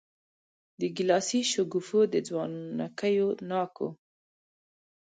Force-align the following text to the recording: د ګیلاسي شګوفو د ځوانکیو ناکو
د 0.79 0.81
ګیلاسي 0.95 1.41
شګوفو 1.51 1.99
د 2.13 2.15
ځوانکیو 2.27 3.27
ناکو 3.49 3.89